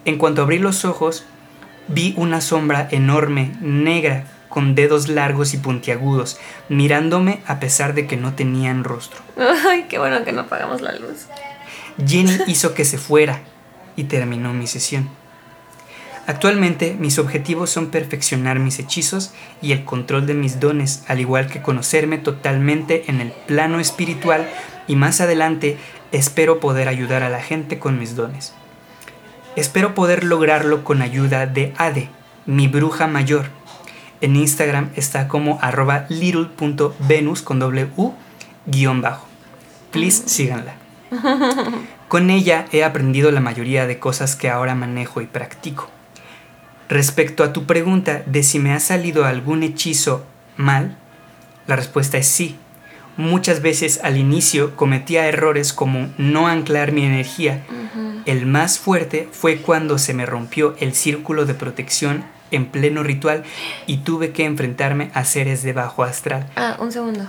En 0.05 0.17
cuanto 0.17 0.41
abrí 0.41 0.57
los 0.57 0.85
ojos, 0.85 1.25
vi 1.87 2.13
una 2.17 2.41
sombra 2.41 2.87
enorme, 2.91 3.51
negra, 3.61 4.25
con 4.49 4.75
dedos 4.75 5.07
largos 5.07 5.53
y 5.53 5.57
puntiagudos, 5.57 6.39
mirándome 6.69 7.41
a 7.45 7.59
pesar 7.59 7.93
de 7.93 8.07
que 8.07 8.17
no 8.17 8.33
tenían 8.33 8.83
rostro. 8.83 9.21
Ay, 9.67 9.85
qué 9.89 9.99
bueno 9.99 10.23
que 10.23 10.31
no 10.31 10.41
apagamos 10.41 10.81
la 10.81 10.93
luz. 10.93 11.27
Jenny 12.05 12.37
hizo 12.47 12.73
que 12.73 12.85
se 12.85 12.97
fuera, 12.97 13.41
y 13.97 14.05
terminó 14.05 14.53
mi 14.53 14.67
sesión. 14.67 15.09
Actualmente 16.27 16.95
mis 16.99 17.19
objetivos 17.19 17.69
son 17.69 17.89
perfeccionar 17.89 18.59
mis 18.59 18.79
hechizos 18.79 19.31
y 19.61 19.71
el 19.71 19.83
control 19.83 20.27
de 20.27 20.33
mis 20.33 20.59
dones, 20.59 21.03
al 21.07 21.19
igual 21.19 21.47
que 21.49 21.61
conocerme 21.61 22.17
totalmente 22.17 23.05
en 23.07 23.21
el 23.21 23.31
plano 23.31 23.79
espiritual 23.79 24.47
y 24.87 24.95
más 24.95 25.19
adelante 25.19 25.77
espero 26.11 26.59
poder 26.59 26.87
ayudar 26.89 27.23
a 27.23 27.29
la 27.29 27.41
gente 27.41 27.79
con 27.79 27.97
mis 27.97 28.15
dones. 28.15 28.53
Espero 29.57 29.95
poder 29.95 30.23
lograrlo 30.23 30.83
con 30.83 31.01
ayuda 31.01 31.47
de 31.47 31.73
Ade, 31.79 32.09
mi 32.45 32.67
bruja 32.67 33.07
mayor. 33.07 33.47
En 34.21 34.35
Instagram 34.35 34.91
está 34.95 35.27
como 35.27 35.57
arroba 35.63 36.05
little.venus 36.09 37.41
con 37.41 37.57
doble 37.57 37.89
U 37.97 38.13
guion 38.67 39.01
bajo. 39.01 39.25
Please 39.89 40.29
síganla. 40.29 40.75
Con 42.07 42.29
ella 42.29 42.67
he 42.71 42.83
aprendido 42.83 43.31
la 43.31 43.41
mayoría 43.41 43.87
de 43.87 43.97
cosas 43.97 44.35
que 44.35 44.47
ahora 44.47 44.75
manejo 44.75 45.21
y 45.21 45.25
practico. 45.25 45.89
Respecto 46.87 47.43
a 47.43 47.51
tu 47.51 47.65
pregunta 47.65 48.21
de 48.27 48.43
si 48.43 48.59
me 48.59 48.73
ha 48.73 48.79
salido 48.79 49.25
algún 49.25 49.63
hechizo 49.63 50.23
mal, 50.55 50.99
la 51.65 51.75
respuesta 51.75 52.19
es 52.19 52.27
sí. 52.27 52.57
Muchas 53.17 53.61
veces 53.61 53.99
al 54.03 54.17
inicio 54.17 54.75
cometía 54.75 55.27
errores 55.27 55.73
como 55.73 56.09
no 56.17 56.47
anclar 56.47 56.91
mi 56.91 57.03
energía. 57.03 57.63
El 58.25 58.45
más 58.45 58.77
fuerte 58.77 59.27
fue 59.31 59.57
cuando 59.57 59.97
se 59.97 60.13
me 60.13 60.25
rompió 60.25 60.75
el 60.79 60.93
círculo 60.93 61.45
de 61.45 61.53
protección 61.53 62.23
en 62.51 62.67
pleno 62.67 63.03
ritual 63.03 63.43
y 63.87 63.97
tuve 63.97 64.31
que 64.31 64.45
enfrentarme 64.45 65.11
a 65.13 65.25
seres 65.25 65.63
de 65.63 65.73
bajo 65.73 66.03
astral. 66.03 66.47
Ah, 66.55 66.77
un 66.79 66.91
segundo. 66.91 67.25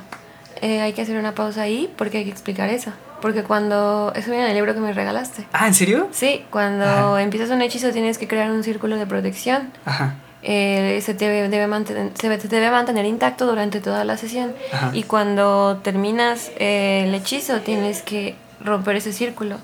Eh, 0.61 0.80
hay 0.80 0.92
que 0.92 1.02
hacer 1.02 1.16
una 1.16 1.35
pausa 1.35 1.62
ahí 1.62 1.92
porque 1.97 2.18
hay 2.18 2.25
que 2.25 2.30
explicar 2.30 2.68
eso. 2.68 2.92
Porque 3.23 3.42
cuando... 3.42 4.12
Eso 4.14 4.30
viene 4.30 4.45
en 4.45 4.50
el 4.50 4.57
libro 4.57 4.75
que 4.75 4.80
me 4.80 4.92
regalaste. 4.92 5.47
Ah, 5.52 5.66
¿en 5.66 5.75
serio? 5.75 6.09
Sí, 6.12 6.45
cuando 6.50 6.85
Ajá. 6.85 7.23
empiezas 7.23 7.50
un 7.50 7.62
hechizo 7.62 7.90
tienes 7.90 8.18
que 8.18 8.28
crear 8.28 8.50
un 8.50 8.62
círculo 8.62 8.97
de 8.97 9.07
protección. 9.07 9.73
Ajá. 9.85 10.16
Eh, 10.42 11.00
se, 11.02 11.14
te 11.14 11.26
debe 11.26 11.66
mantener, 11.66 12.12
se 12.14 12.28
debe 12.28 12.71
mantener 12.71 13.04
intacto 13.07 13.47
durante 13.47 13.80
toda 13.80 14.04
la 14.04 14.16
sesión. 14.16 14.54
Ajá. 14.73 14.90
Y 14.95 15.02
cuando 15.02 15.80
terminas 15.83 16.50
eh, 16.59 17.04
el 17.07 17.14
hechizo 17.14 17.61
tienes 17.61 18.02
que 18.02 18.37
romper 18.61 18.97
ese 18.97 19.12
círculo. 19.12 19.57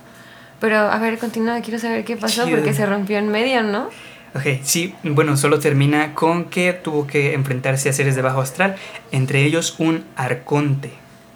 Pero 0.60 0.78
a 0.78 0.98
ver, 0.98 1.18
continúa, 1.18 1.60
quiero 1.60 1.78
saber 1.78 2.04
qué 2.04 2.16
pasó 2.16 2.44
Chido. 2.44 2.56
porque 2.56 2.74
se 2.74 2.86
rompió 2.86 3.18
en 3.18 3.28
medio, 3.28 3.62
¿no? 3.62 3.88
Ok, 4.34 4.46
sí, 4.64 4.94
bueno, 5.04 5.36
solo 5.36 5.60
termina 5.60 6.14
con 6.14 6.46
que 6.46 6.72
tuvo 6.72 7.06
que 7.06 7.34
enfrentarse 7.34 7.88
a 7.88 7.92
seres 7.92 8.16
de 8.16 8.22
bajo 8.22 8.40
astral, 8.40 8.74
entre 9.12 9.44
ellos 9.44 9.76
un 9.78 10.04
arconte. 10.16 10.90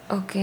Ok. 0.09 0.35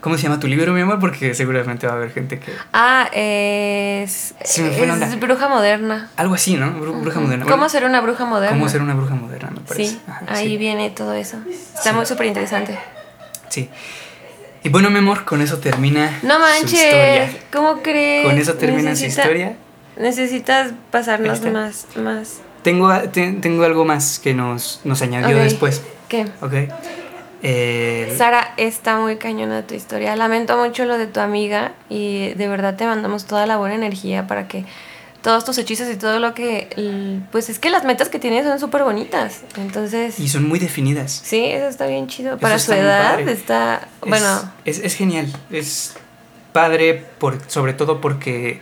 ¿Cómo 0.00 0.16
se 0.16 0.22
llama 0.24 0.38
tu 0.38 0.46
libro, 0.46 0.72
mi 0.72 0.80
amor? 0.80 1.00
Porque 1.00 1.34
seguramente 1.34 1.86
va 1.86 1.94
a 1.94 1.96
haber 1.96 2.12
gente 2.12 2.38
que... 2.38 2.52
Ah, 2.72 3.08
es, 3.12 4.34
es 4.40 5.20
bruja 5.20 5.48
moderna. 5.48 6.08
Algo 6.16 6.34
así, 6.34 6.54
¿no? 6.54 6.66
Bru- 6.80 7.00
Bruja 7.02 7.18
moderna. 7.20 7.44
¿Cómo 7.46 7.68
ser 7.68 7.84
una 7.84 8.00
bruja 8.00 8.24
moderna? 8.24 8.56
¿Cómo 8.56 8.68
ser 8.68 8.80
una 8.82 8.94
bruja 8.94 9.14
moderna, 9.16 9.50
me 9.50 9.60
parece. 9.60 9.90
Sí, 9.92 10.00
Ajá, 10.06 10.24
ahí 10.28 10.48
sí. 10.50 10.56
viene 10.56 10.90
todo 10.90 11.14
eso. 11.14 11.38
Está 11.50 11.90
Sí. 11.90 11.96
muy 11.96 12.06
súper 12.06 12.26
interesante. 12.26 12.78
Sí. 13.48 13.68
Y 14.62 14.68
bueno, 14.68 14.88
mi 14.90 14.98
amor, 14.98 15.24
con 15.24 15.40
eso 15.42 15.58
termina 15.58 16.18
No 16.22 16.34
su 16.34 16.40
manches, 16.40 16.72
historia. 16.74 17.30
¿cómo 17.52 17.82
crees? 17.82 18.24
Con 18.26 18.38
eso 18.38 18.54
termina 18.54 18.94
su 18.94 19.02
Necesita- 19.04 19.22
historia. 19.22 19.56
Necesitas 19.96 20.72
pasarnos 20.92 21.40
más, 21.42 21.86
más. 21.96 22.34
Tengo, 22.62 22.96
te- 23.10 23.32
tengo 23.32 23.64
algo 23.64 23.84
más 23.84 24.20
que 24.20 24.32
nos, 24.34 24.80
nos 24.84 25.02
añadió 25.02 25.36
después. 25.38 25.82
¿Qué? 26.08 26.26
Ok. 26.40 26.52
Eh, 27.42 28.14
Sara, 28.18 28.52
está 28.56 28.98
muy 28.98 29.16
cañona 29.16 29.66
tu 29.66 29.74
historia. 29.74 30.16
Lamento 30.16 30.56
mucho 30.56 30.84
lo 30.84 30.98
de 30.98 31.06
tu 31.06 31.20
amiga 31.20 31.72
y 31.88 32.34
de 32.34 32.48
verdad 32.48 32.76
te 32.76 32.86
mandamos 32.86 33.26
toda 33.26 33.46
la 33.46 33.56
buena 33.58 33.74
energía 33.76 34.26
para 34.26 34.48
que 34.48 34.64
todos 35.22 35.44
tus 35.44 35.58
hechizos 35.58 35.88
y 35.88 35.96
todo 35.96 36.18
lo 36.20 36.32
que... 36.34 37.20
Pues 37.32 37.48
es 37.48 37.58
que 37.58 37.70
las 37.70 37.84
metas 37.84 38.08
que 38.08 38.18
tienes 38.18 38.44
son 38.46 38.58
súper 38.60 38.82
bonitas. 38.84 39.42
Entonces... 39.56 40.18
y 40.18 40.28
son 40.28 40.48
muy 40.48 40.58
definidas. 40.58 41.12
Sí, 41.24 41.44
eso 41.44 41.68
está 41.68 41.86
bien 41.86 42.06
chido. 42.08 42.38
Para 42.38 42.58
su 42.58 42.72
edad 42.72 43.20
está... 43.20 43.80
Es- 44.02 44.08
Bueno, 44.08 44.52
Es, 44.64 44.78
es 44.78 44.94
genial. 44.94 45.26
Es 45.50 45.94
padre, 46.52 47.04
por, 47.18 47.38
sobre 47.48 47.72
todo 47.72 48.00
porque 48.00 48.60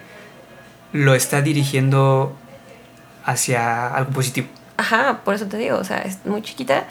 lo 0.92 1.14
está 1.14 1.40
dirigiendo 1.42 2.34
hacia 3.24 3.88
algo 3.94 4.12
positivo. 4.12 4.48
ajá, 4.76 5.20
por 5.24 5.34
eso 5.34 5.46
te 5.46 5.56
digo, 5.58 5.76
o 5.78 5.84
sea, 5.84 5.98
es 5.98 6.24
muy 6.24 6.42
chiquita, 6.42 6.84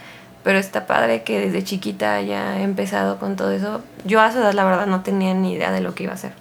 pero 0.46 0.60
está 0.60 0.86
padre 0.86 1.24
que 1.24 1.40
desde 1.40 1.64
chiquita 1.64 2.14
haya 2.14 2.62
empezado 2.62 3.18
con 3.18 3.36
todo 3.36 3.50
eso. 3.50 3.82
Yo 4.06 4.22
a 4.22 4.32
su 4.32 4.38
edad, 4.38 4.54
la 4.54 4.64
verdad, 4.64 4.86
no 4.86 5.02
tenía 5.02 5.34
ni 5.34 5.54
idea 5.54 5.72
de 5.72 5.82
lo 5.82 5.96
que 5.96 6.04
iba 6.04 6.12
a 6.12 6.16
hacer. 6.16 6.34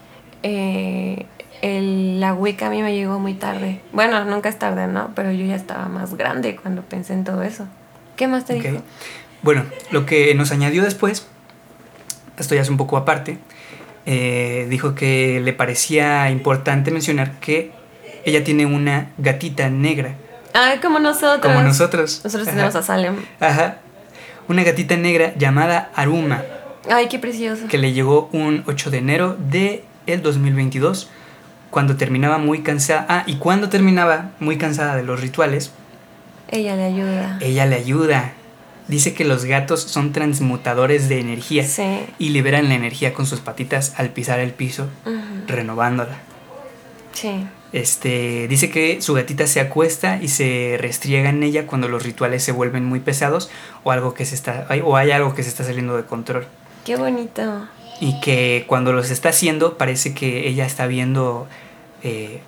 Eh, 0.43 1.25
el, 1.63 2.21
la 2.21 2.35
Wicca 2.35 2.67
a 2.67 2.71
mí 2.71 2.83
me 2.83 2.95
llegó 2.95 3.19
muy 3.19 3.33
tarde. 3.33 3.81
Bueno, 3.93 4.23
nunca 4.27 4.51
es 4.51 4.59
tarde, 4.59 4.89
¿no? 4.89 5.13
Pero 5.15 5.33
yo 5.33 5.47
ya 5.47 5.55
estaba 5.57 5.89
más 5.89 6.19
grande 6.19 6.55
cuando 6.55 6.83
pensé 6.83 7.15
en 7.15 7.25
todo 7.25 7.43
eso. 7.43 7.67
¿Qué 8.17 8.29
más 8.29 8.45
te 8.45 8.53
dijo? 8.53 8.83
Bueno, 9.41 9.65
lo 9.91 10.05
que 10.05 10.35
nos 10.35 10.53
añadió 10.53 10.83
después, 10.83 11.27
esto 12.37 12.55
ya 12.55 12.61
es 12.61 12.69
un 12.69 12.77
poco 12.77 12.99
aparte, 12.99 13.39
eh, 14.05 14.67
dijo 14.69 14.95
que 14.95 15.41
le 15.43 15.55
parecía 15.55 16.29
importante 16.29 16.91
mencionar 16.91 17.41
que 17.41 17.73
ella 18.27 18.45
tiene 18.45 18.67
una 18.67 19.13
gatita 19.17 19.71
negra, 19.71 20.17
Ay, 20.53 20.79
como 20.79 20.99
nosotros. 20.99 21.41
como 21.41 21.63
nosotros. 21.63 22.21
Nosotros 22.23 22.47
Ajá. 22.47 22.55
tenemos 22.55 22.77
a 22.77 22.83
Salem. 22.83 23.17
Ajá. 23.41 23.79
Una 24.49 24.63
gatita 24.63 24.97
negra 24.97 25.33
llamada 25.37 25.91
Aruma, 25.95 26.43
Ay, 26.91 27.09
qué 27.09 27.19
precioso. 27.19 27.67
que 27.69 27.79
le 27.79 27.93
llegó 27.93 28.29
un 28.33 28.63
8 28.67 28.91
de 28.91 28.99
enero 28.99 29.37
de 29.51 29.85
el 30.07 30.21
2022, 30.23 31.09
cuando 31.71 31.97
terminaba 31.97 32.37
muy 32.39 32.61
cansada. 32.63 33.07
Ah, 33.09 33.25
y 33.27 33.37
cuando 33.37 33.69
terminaba 33.71 34.31
muy 34.41 34.59
cansada 34.59 34.95
de 34.97 35.03
los 35.03 35.21
rituales, 35.21 35.73
Ella 36.51 36.77
le 36.77 36.85
ayuda. 36.85 37.39
ella 37.41 37.65
le 37.67 37.77
ayuda. 37.77 38.33
Dice 38.87 39.15
que 39.15 39.25
los 39.25 39.47
gatos 39.47 39.81
son 39.81 40.13
transmutadores 40.13 41.09
de 41.09 41.19
energía 41.21 41.65
Sí. 41.67 42.01
y 42.19 42.29
liberan 42.29 42.69
la 42.69 42.75
energía 42.75 43.15
con 43.15 43.25
sus 43.25 43.41
patitas 43.41 43.95
al 43.97 44.11
pisar 44.11 44.41
el 44.41 44.53
piso, 44.53 44.89
renovándola. 45.49 46.17
Sí. 47.13 47.47
Este, 47.75 48.47
dice 48.47 48.71
que 48.71 49.03
su 49.03 49.15
gatita 49.15 49.49
se 49.49 49.59
acuesta 49.59 50.21
y 50.23 50.29
se 50.29 50.77
restriega 50.79 51.29
en 51.31 51.43
ella 51.43 51.67
cuando 51.67 51.89
los 51.89 52.05
rituales 52.05 52.45
se 52.45 52.53
vuelven 52.53 52.85
muy 52.85 53.01
pesados 53.01 53.51
o 53.83 53.91
algo 53.91 54.15
que 54.15 54.25
se 54.25 54.37
está 54.37 54.69
o 54.85 54.97
hay 54.97 55.11
algo 55.11 55.35
que 55.35 55.43
se 55.43 55.49
está 55.49 55.65
saliendo 55.65 55.97
de 55.97 56.05
control 56.05 56.47
Qué 56.85 56.95
bonito. 56.95 57.67
y 58.01 58.21
que 58.21 58.63
cuando 58.69 58.93
los 58.93 59.11
está 59.11 59.31
haciendo 59.31 59.77
parece 59.77 60.15
que 60.15 60.47
ella 60.47 60.67
está 60.67 60.87
viendo 60.87 61.49
eh, 62.05 62.43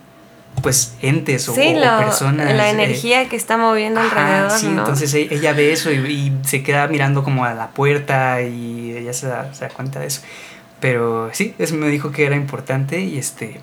pues 0.62 0.95
entes 1.02 1.49
o, 1.49 1.54
sí, 1.56 1.75
o 1.75 1.80
lo- 1.85 1.99
personas 1.99 2.54
la 2.54 2.68
eh, 2.68 2.71
energía 2.71 3.28
que 3.28 3.35
está 3.35 3.56
moviendo 3.56 3.99
ajá, 4.00 4.45
alrededor, 4.45 4.59
sí, 4.61 4.66
¿no? 4.68 4.78
entonces 4.83 5.12
e- 5.14 5.26
ella 5.35 5.52
ve 5.54 5.73
eso 5.73 5.90
y, 5.90 5.97
y 6.06 6.33
se 6.47 6.62
queda 6.62 6.87
mirando 6.87 7.25
como 7.25 7.45
a 7.45 7.52
la 7.52 7.71
puerta 7.71 8.42
y 8.42 8.92
ella 8.97 9.12
se 9.12 9.26
da, 9.26 9.52
se 9.52 9.62
da 9.64 9.71
cuenta 9.71 9.99
de 9.99 10.06
eso. 10.06 10.21
Pero 10.78 11.30
sí, 11.33 11.52
eso 11.59 11.75
me 11.75 11.88
dijo 11.88 12.12
que 12.12 12.26
era 12.26 12.37
importante 12.37 13.00
y 13.00 13.18
este 13.18 13.61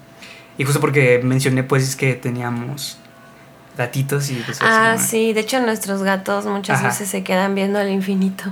y 0.57 0.63
justo 0.65 0.79
porque 0.79 1.19
mencioné 1.23 1.63
pues 1.63 1.95
que 1.95 2.13
teníamos 2.15 2.97
gatitos 3.77 4.29
y 4.29 4.35
pues 4.45 4.59
ah, 4.61 4.97
sí, 4.99 5.33
de 5.33 5.41
hecho 5.41 5.59
nuestros 5.59 6.03
gatos 6.03 6.45
muchas 6.45 6.79
Ajá. 6.79 6.89
veces 6.89 7.09
se 7.09 7.23
quedan 7.23 7.55
viendo 7.55 7.79
al 7.79 7.89
infinito. 7.89 8.43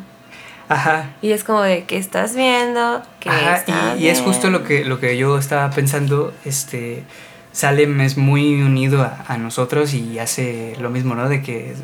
Ajá. 0.67 1.10
Y 1.22 1.31
es 1.31 1.43
como 1.43 1.62
de, 1.62 1.84
¿qué 1.84 1.98
estás 1.98 2.34
viendo? 2.36 3.01
¿Qué 3.20 3.29
Ajá, 3.29 3.55
estás 3.58 4.00
y, 4.00 4.03
y 4.05 4.08
es 4.08 4.22
justo 4.22 4.50
lo 4.50 4.60
viendo?". 4.60 4.67
que, 4.67 4.86
lo 4.86 5.00
que 5.00 5.17
yo 5.17 5.38
estaba 5.38 5.70
pensando, 5.70 6.34
este, 6.46 7.03
Salem 7.51 8.00
es 8.01 8.17
muy 8.17 8.62
unido 8.63 9.01
a, 9.03 9.25
a 9.27 9.38
nosotros 9.38 9.93
y 9.93 10.17
hace 10.17 10.75
lo 10.79 10.89
mismo, 10.89 11.13
¿no? 11.13 11.27
De 11.27 11.41
que 11.41 11.75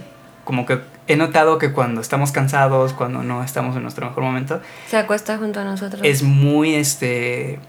como 0.45 0.65
que 0.65 0.79
he 1.07 1.17
notado 1.17 1.57
que 1.57 1.73
cuando 1.73 1.99
estamos 1.99 2.31
cansados, 2.31 2.93
cuando 2.93 3.21
no 3.23 3.43
estamos 3.43 3.75
en 3.75 3.83
nuestro 3.83 4.07
mejor 4.07 4.23
momento, 4.23 4.61
Se 4.89 4.95
acuesta 4.97 5.37
junto 5.37 5.59
a 5.59 5.65
nosotros. 5.65 6.01
es 6.05 6.23
muy, 6.23 6.73
este, 6.75 7.59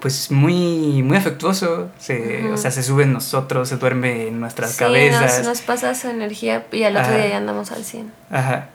pues 0.00 0.30
muy, 0.30 1.02
muy 1.02 1.16
afectuoso, 1.16 1.90
se, 1.98 2.48
o 2.52 2.56
sea, 2.56 2.70
se 2.70 2.82
sube 2.82 3.02
en 3.04 3.12
nosotros, 3.12 3.68
se 3.68 3.76
duerme 3.76 4.28
en 4.28 4.40
nuestras 4.40 4.72
Sí, 4.72 4.78
cabezas. 4.78 5.38
Nos, 5.38 5.46
nos 5.48 5.60
pasa 5.60 5.94
su 5.94 6.08
energía 6.08 6.64
y 6.72 6.82
al 6.84 6.96
otro 6.96 7.08
Ajá. 7.08 7.16
día 7.18 7.28
ya 7.28 7.36
andamos 7.36 7.70
al 7.72 7.84
100. 7.84 8.10
Ajá. 8.30 8.68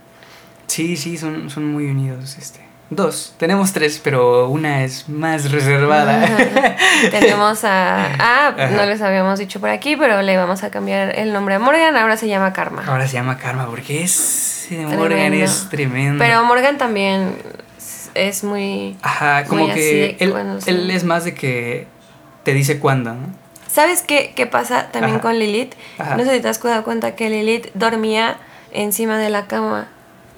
Sí, 0.68 0.98
sí, 0.98 1.18
son, 1.18 1.50
son 1.50 1.66
muy 1.72 1.86
unidos, 1.88 2.38
este. 2.40 2.64
Dos, 2.92 3.34
tenemos 3.40 3.74
tres, 3.74 4.00
pero 4.04 4.48
una 4.48 4.84
es 4.84 5.10
más 5.10 5.50
reservada. 5.52 6.24
Ajá. 6.24 6.76
Tenemos 7.12 7.64
a... 7.64 8.10
Ah, 8.20 8.54
Ajá. 8.56 8.70
no 8.70 8.86
les 8.86 9.02
habíamos 9.02 9.40
dicho 9.40 9.60
por 9.60 9.70
aquí, 9.70 9.96
pero 9.96 10.22
le 10.22 10.38
vamos 10.38 10.64
a 10.64 10.70
cambiar 10.70 11.18
el 11.18 11.34
nombre 11.34 11.56
a 11.56 11.60
Morgan, 11.60 11.98
ahora 11.98 12.16
se 12.16 12.28
llama 12.28 12.54
Karma. 12.54 12.84
Ahora 12.86 13.08
se 13.08 13.14
llama 13.14 13.38
Karma 13.40 13.66
porque 13.68 14.04
es. 14.04 14.68
Morgan 14.72 15.00
Tremendo. 15.10 15.46
es 15.46 15.68
tremendo. 15.70 16.24
Pero 16.24 16.44
Morgan 16.44 16.78
también 16.78 17.36
es- 18.16 18.44
muy... 18.44 18.98
Ajá, 19.02 19.46
como 19.46 19.66
muy 19.66 19.74
que 19.74 20.18
él, 20.20 20.32
bueno, 20.32 20.60
sí. 20.62 20.70
él 20.72 20.90
es 20.92 21.04
más 21.04 21.24
de 21.26 21.34
que 21.34 21.88
te 22.44 22.54
dice 22.54 22.80
cuándo, 22.80 23.14
¿no? 23.14 23.28
¿Sabes 23.72 24.02
qué, 24.02 24.34
qué 24.36 24.46
pasa 24.48 24.90
también 24.92 25.16
Ajá. 25.16 25.22
con 25.24 25.38
Lilith? 25.38 25.74
Ajá. 25.98 26.16
No 26.16 26.24
sé 26.24 26.36
si 26.36 26.42
te 26.42 26.48
has 26.48 26.62
dado 26.64 26.84
cuenta 26.84 27.16
que 27.16 27.30
Lilith 27.30 27.68
dormía 27.74 28.38
encima 28.72 29.18
de 29.18 29.30
la 29.30 29.48
cama 29.48 29.88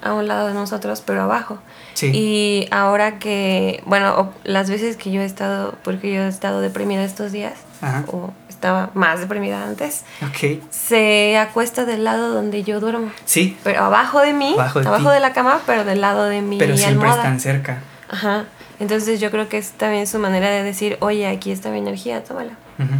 a 0.02 0.12
un 0.14 0.26
lado 0.28 0.48
de 0.48 0.54
nosotros, 0.54 1.02
pero 1.04 1.22
abajo. 1.22 1.58
Sí. 1.94 2.10
Y 2.12 2.68
ahora 2.70 3.18
que, 3.18 3.82
bueno, 3.86 4.32
las 4.44 4.70
veces 4.70 4.96
que 4.96 5.10
yo 5.10 5.20
he 5.20 5.24
estado, 5.24 5.74
porque 5.84 6.12
yo 6.12 6.22
he 6.22 6.28
estado 6.28 6.60
deprimida 6.60 7.04
estos 7.04 7.30
días, 7.32 7.54
Ajá. 7.80 8.04
o 8.08 8.32
estaba 8.58 8.90
más 8.94 9.20
deprimida 9.20 9.62
antes, 9.64 10.02
Ok. 10.20 10.60
se 10.70 11.38
acuesta 11.38 11.84
del 11.84 12.02
lado 12.02 12.34
donde 12.34 12.64
yo 12.64 12.80
duermo. 12.80 13.12
Sí, 13.24 13.56
Pero 13.62 13.84
abajo 13.84 14.20
de 14.20 14.32
mí, 14.32 14.52
Abajo 14.54 14.80
de 14.80 14.88
abajo 14.88 15.08
ti. 15.10 15.14
de 15.14 15.20
la 15.20 15.32
cama, 15.32 15.60
pero 15.64 15.84
del 15.84 16.00
lado 16.00 16.24
de 16.24 16.42
mi 16.42 16.58
pero 16.58 16.76
siempre 16.76 16.94
almohada. 17.08 17.22
están 17.22 17.38
cerca. 17.40 17.78
Ajá. 18.10 18.46
Entonces 18.80 19.20
yo 19.20 19.30
creo 19.30 19.48
que 19.48 19.58
es 19.58 19.70
también 19.72 20.08
su 20.08 20.18
manera 20.18 20.50
de 20.50 20.64
decir, 20.64 20.96
oye, 21.00 21.28
aquí 21.28 21.52
está 21.52 21.70
mi 21.70 21.78
energía, 21.78 22.24
tómala. 22.24 22.52
Ujú. 22.80 22.90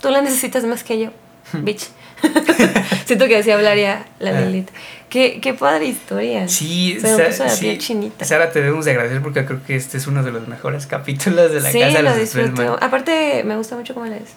Tú 0.00 0.10
la 0.10 0.20
necesitas 0.20 0.62
más 0.64 0.84
que 0.84 1.00
yo, 1.00 1.10
bitch. 1.52 1.88
Siento 3.06 3.26
que 3.26 3.36
así 3.38 3.50
hablaría 3.50 4.04
la 4.20 4.30
Ah. 4.30 4.40
Lilith. 4.40 4.70
Qué, 5.08 5.40
qué 5.40 5.54
padre 5.54 5.86
historia. 5.86 6.46
Sí, 6.48 6.98
Se 7.00 7.16
me 7.16 7.24
puso 7.24 7.44
la 7.44 7.50
sí. 7.50 7.60
piel 7.62 7.78
chinita. 7.78 8.24
Sara, 8.24 8.50
te 8.52 8.60
debemos 8.60 8.84
de 8.84 8.90
agradecer 8.92 9.22
porque 9.22 9.44
creo 9.46 9.64
que 9.64 9.74
este 9.74 9.96
es 9.96 10.06
uno 10.06 10.22
de 10.22 10.30
los 10.32 10.46
mejores 10.48 10.86
capítulos 10.86 11.50
de 11.52 11.60
la 11.60 11.70
sí, 11.72 11.80
casa 11.80 11.96
de 11.96 12.02
lo 12.02 12.10
los 12.10 12.18
disfruto. 12.18 12.52
Spellman. 12.56 12.78
Aparte, 12.82 13.42
me 13.44 13.56
gusta 13.56 13.74
mucho 13.76 13.94
cómo 13.94 14.06
lees. 14.06 14.30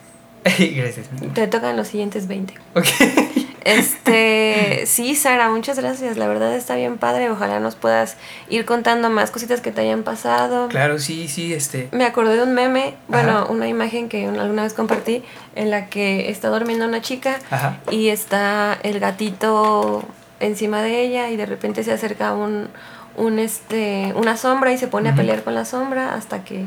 Gracias. 0.75 1.07
Te 1.33 1.47
tocan 1.47 1.77
los 1.77 1.87
siguientes 1.87 2.27
20. 2.27 2.53
Ok. 2.75 2.85
Este, 3.63 4.85
sí, 4.87 5.15
Sara, 5.15 5.49
muchas 5.49 5.77
gracias. 5.77 6.17
La 6.17 6.27
verdad 6.27 6.55
está 6.55 6.75
bien 6.75 6.97
padre. 6.97 7.29
Ojalá 7.29 7.59
nos 7.59 7.75
puedas 7.75 8.17
ir 8.49 8.65
contando 8.65 9.11
más 9.11 9.29
cositas 9.29 9.61
que 9.61 9.71
te 9.71 9.81
hayan 9.81 10.01
pasado. 10.01 10.67
Claro, 10.67 10.97
sí, 10.97 11.27
sí, 11.27 11.53
este. 11.53 11.87
Me 11.91 12.05
acordé 12.05 12.37
de 12.37 12.43
un 12.43 12.53
meme, 12.55 12.95
bueno, 13.07 13.39
Ajá. 13.43 13.51
una 13.51 13.67
imagen 13.67 14.09
que 14.09 14.27
un- 14.27 14.39
alguna 14.39 14.63
vez 14.63 14.73
compartí 14.73 15.23
en 15.55 15.69
la 15.69 15.87
que 15.89 16.31
está 16.31 16.49
durmiendo 16.49 16.85
una 16.85 17.01
chica 17.01 17.37
Ajá. 17.51 17.77
y 17.91 18.09
está 18.09 18.79
el 18.81 18.99
gatito 18.99 20.03
encima 20.39 20.81
de 20.81 21.01
ella 21.01 21.29
y 21.29 21.37
de 21.37 21.45
repente 21.45 21.83
se 21.83 21.91
acerca 21.93 22.33
un, 22.33 22.67
un 23.15 23.37
este, 23.37 24.11
una 24.15 24.37
sombra 24.37 24.73
y 24.73 24.79
se 24.79 24.87
pone 24.87 25.09
a 25.09 25.15
pelear 25.15 25.43
con 25.43 25.53
la 25.53 25.65
sombra 25.65 26.15
hasta 26.15 26.43
que 26.43 26.65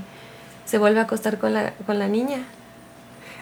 se 0.65 0.79
vuelve 0.79 1.01
a 1.01 1.03
acostar 1.03 1.39
con 1.39 1.53
la, 1.55 1.73
con 1.87 1.99
la 1.99 2.07
niña. 2.07 2.45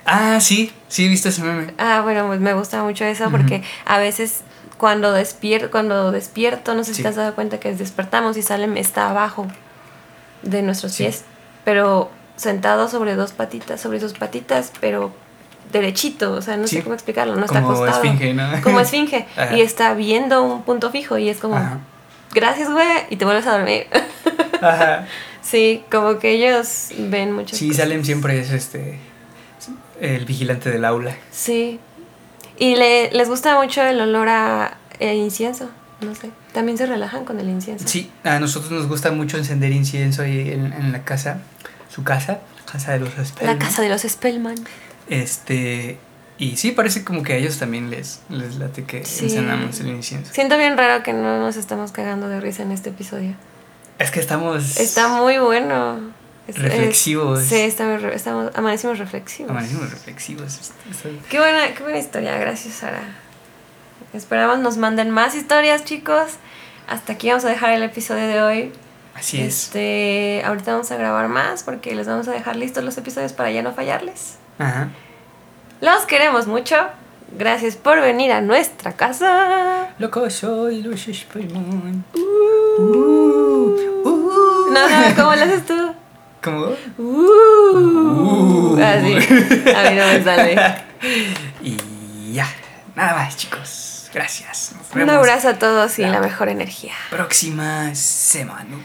Ah, 0.05 0.41
sí, 0.41 0.73
sí, 0.89 1.07
he 1.07 1.09
visto 1.09 1.29
ese 1.29 1.43
meme. 1.43 1.75
Ah, 1.79 2.01
bueno, 2.03 2.27
pues 2.27 2.41
me 2.41 2.55
gusta 2.55 2.83
mucho 2.83 3.05
eso 3.05 3.31
porque 3.31 3.63
a 3.85 3.99
veces 3.99 4.41
cuando 4.79 5.13
despierto, 5.13 5.71
cuando 5.71 6.11
despierto, 6.11 6.75
no 6.75 6.83
sé 6.85 6.95
si 6.95 7.03
te 7.03 7.09
has 7.09 7.17
dado 7.17 7.35
cuenta 7.35 7.61
que 7.61 7.73
despertamos 7.75 8.37
y 8.37 8.43
Salem 8.43 8.77
está 8.77 9.11
abajo 9.11 9.47
de 10.43 10.63
nuestros 10.63 10.93
Sí. 10.93 11.05
pies, 11.05 11.23
pero 11.65 12.11
sentado 12.37 12.89
sobre 12.89 13.15
dos 13.15 13.33
patitas, 13.33 13.81
sobre 13.81 14.01
sus 14.01 14.13
patitas, 14.15 14.73
pero 14.81 15.13
derechito, 15.71 16.33
o 16.33 16.43
sea, 16.43 16.57
no 16.57 16.67
Sí. 16.67 16.77
sé 16.79 16.83
cómo 16.83 16.95
explicarlo, 16.95 17.37
no 17.37 17.45
está 17.45 17.63
Como 17.63 17.73
acostado. 17.73 18.03
esfinge, 18.03 18.35
¿no? 18.35 18.61
Como 18.63 18.81
esfinge. 18.81 19.27
Ajá. 19.37 19.57
y 19.57 19.61
está 19.61 19.95
viendo 19.95 20.43
un 20.43 20.63
punto 20.63 20.91
fijo 20.91 21.17
y 21.19 21.29
es 21.29 21.39
como, 21.39 21.57
Ajá. 21.57 21.79
gracias, 22.35 22.69
güey, 22.71 22.89
y 23.11 23.17
te 23.17 23.25
vuelves 23.25 23.47
a 23.47 23.53
dormir. 23.59 23.87
Ajá. 24.61 25.07
sí, 25.43 25.85
como 25.93 26.19
que 26.19 26.31
ellos 26.33 26.89
ven 26.99 27.33
muchas 27.33 27.57
Sí, 27.59 27.69
cosas. 27.69 27.85
Salem 27.85 28.03
siempre 28.05 28.41
es 28.41 28.51
este. 28.51 28.99
El 30.03 30.25
vigilante 30.27 30.71
del 30.71 30.85
aula. 30.85 31.15
Sí. 31.31 31.79
Y 32.59 32.75
le, 32.77 33.11
les 33.13 33.29
gusta 33.29 33.59
mucho 33.61 33.83
el 33.83 34.01
olor 34.01 34.29
a 34.29 34.77
incienso. 35.01 35.71
No 36.01 36.15
sé. 36.15 36.31
También 36.53 36.77
se 36.77 36.87
relajan 36.87 37.25
con 37.25 37.39
el 37.41 37.49
incienso. 37.49 37.87
Sí, 37.89 38.11
a 38.25 38.39
nosotros 38.41 38.71
nos 38.73 38.89
gusta 38.89 39.13
mucho 39.13 39.39
encender 39.39 39.73
incienso 39.73 40.23
ahí 40.23 40.51
en, 40.51 40.73
en 40.73 40.93
la 40.93 41.05
casa, 41.05 41.39
su 41.89 42.03
casa, 42.03 42.41
casa 42.71 42.93
de 42.93 42.99
los 43.01 43.17
La 43.17 43.25
Spellman. 43.25 43.59
casa 43.59 43.83
de 43.83 43.89
los 43.89 44.03
Spellman. 44.03 44.57
Este. 45.09 45.99
Y 46.39 46.57
sí, 46.57 46.73
parece 46.73 47.05
como 47.05 47.23
que 47.23 47.35
a 47.35 47.37
ellos 47.37 47.59
también 47.59 47.89
les, 47.91 48.21
les 48.29 48.57
late 48.57 48.85
que 48.85 49.05
Sí. 49.05 49.27
encendamos 49.27 49.79
el 49.81 49.89
incienso. 49.89 50.33
Siento 50.35 50.59
bien 50.59 50.77
raro 50.77 51.05
que 51.05 51.13
no 51.13 51.39
nos 51.39 51.57
estamos 51.57 51.93
cagando 51.93 52.29
de 52.29 52.41
risa 52.41 52.63
en 52.65 52.73
este 52.73 52.91
episodio. 52.91 53.35
Es 53.99 54.11
que 54.11 54.19
estamos. 54.19 54.79
Está 54.79 55.09
muy 55.09 55.39
bueno. 55.39 56.01
Es- 56.49 56.57
es- 56.57 56.63
Reflexivos. 56.63 57.41
sí, 57.43 57.61
estamos, 57.61 58.03
estamos, 58.05 58.51
amanecimos 58.55 58.99
reflexivos. 58.99 59.51
Amanecimos 59.51 59.91
reflexivos. 59.91 60.73
Qué 61.31 61.39
buena, 61.39 61.73
qué 61.75 61.83
buena 61.83 61.99
historia. 61.99 62.37
Gracias, 62.39 62.75
Sara. 62.75 63.03
Esperamos 64.13 64.59
nos 64.59 64.77
manden 64.77 65.11
más 65.11 65.35
historias, 65.35 65.85
chicos. 65.85 66.33
Hasta 66.89 67.13
aquí 67.15 67.29
vamos 67.29 67.45
a 67.45 67.49
dejar 67.49 67.73
el 67.73 67.83
episodio 67.83 68.27
de 68.27 68.43
hoy. 68.43 68.73
Así 69.15 69.41
es. 69.41 69.65
Este, 69.65 70.43
ahorita 70.45 70.73
vamos 70.73 70.91
a 70.91 70.97
grabar 70.97 71.29
más 71.29 71.63
porque 71.63 71.95
les 71.95 72.07
vamos 72.09 72.27
a 72.29 72.33
dejar 72.33 72.57
listos 72.57 72.83
los 72.83 72.97
episodios 72.99 73.33
para 73.33 73.51
ya 73.51 73.63
no 73.63 73.73
fallarles. 73.73 74.37
Ajá. 74.59 74.89
Los 75.81 76.05
queremos 76.07 76.47
mucho. 76.47 76.77
Gracias 77.39 77.77
por 77.77 78.01
venir 78.01 78.33
a 78.33 78.41
nuestra 78.43 78.93
casa. 78.95 79.89
Loco 79.99 80.29
soy 80.29 80.83
los 80.83 81.01
Spellman. 81.01 82.05
No, 84.73 84.89
no, 84.89 85.17
¿cómo 85.17 85.35
lo 85.35 85.43
haces 85.43 85.65
tú? 85.67 85.92
¿Cómo? 86.43 86.67
Uh. 86.99 88.77
Así. 88.83 89.15
A 89.75 89.91
mí 89.91 89.97
no 89.97 90.07
me 90.07 90.25
sale. 90.25 90.57
Y 91.63 92.33
ya. 92.33 92.47
Nada 92.95 93.15
más, 93.15 93.37
chicos. 93.37 94.09
Gracias. 94.15 94.73
Nos 94.77 95.03
Un 95.03 95.11
abrazo 95.11 95.49
a 95.49 95.55
todos 95.55 95.99
y 95.99 96.03
La 96.03 96.11
la 96.11 96.21
mejor 96.21 96.49
energía. 96.49 96.93
Próxima 97.11 97.93
semana. 97.95 98.77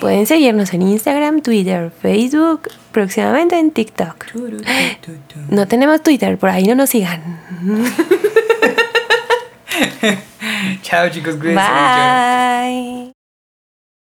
Pueden 0.00 0.26
seguirnos 0.26 0.72
en 0.72 0.82
Instagram, 0.82 1.42
Twitter, 1.42 1.90
Facebook, 2.00 2.68
próximamente 2.92 3.58
en 3.58 3.72
TikTok. 3.72 4.26
No 5.50 5.66
tenemos 5.66 6.02
Twitter, 6.02 6.38
por 6.38 6.50
ahí 6.50 6.64
no 6.64 6.76
nos 6.76 6.90
sigan. 6.90 7.40
Chao, 10.82 11.08
chicos. 11.10 11.36
Mucho. 11.36 11.54
Bye. 11.54 13.07